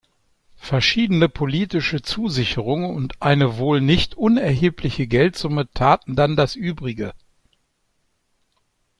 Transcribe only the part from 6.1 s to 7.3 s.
dann das Übrige.